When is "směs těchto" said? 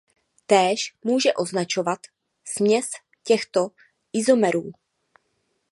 2.45-3.67